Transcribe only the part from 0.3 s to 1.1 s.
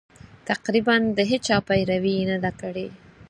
تقریباً